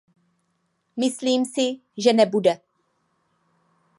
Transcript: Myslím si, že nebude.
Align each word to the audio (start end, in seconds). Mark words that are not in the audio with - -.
Myslím 0.97 1.45
si, 1.45 1.79
že 1.97 2.13
nebude. 2.13 2.57